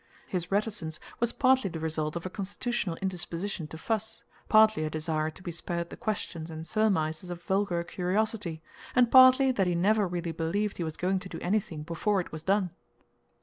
His 0.25 0.51
reticence 0.51 0.99
was 1.19 1.31
partly 1.31 1.69
the 1.69 1.79
result 1.79 2.15
of 2.15 2.25
a 2.25 2.29
constitutional 2.31 2.97
indisposition 3.03 3.67
to 3.67 3.77
fuss, 3.77 4.23
partly 4.49 4.83
a 4.83 4.89
desire 4.89 5.29
to 5.29 5.43
be 5.43 5.51
spared 5.51 5.91
the 5.91 5.95
questions 5.95 6.49
and 6.49 6.65
surmises 6.65 7.29
of 7.29 7.43
vulgar 7.43 7.83
curiosity, 7.83 8.63
and 8.95 9.11
partly 9.11 9.51
that 9.51 9.67
he 9.67 9.75
never 9.75 10.07
really 10.07 10.31
believed 10.31 10.77
he 10.77 10.83
was 10.83 10.97
going 10.97 11.19
to 11.19 11.29
do 11.29 11.37
anything 11.39 11.83
before 11.83 12.19
it 12.19 12.31
was 12.31 12.41
done. 12.41 12.71